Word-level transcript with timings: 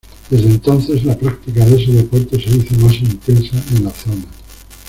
Desde 0.31 0.47
entonces 0.49 1.03
la 1.05 1.15
práctica 1.15 1.63
de 1.63 1.75
ese 1.79 1.91
deporte 1.91 2.41
se 2.41 2.49
hizo 2.49 2.73
más 2.83 2.95
intensa 2.95 3.55
en 3.75 3.83
la 3.83 3.91
zona. 3.91 4.25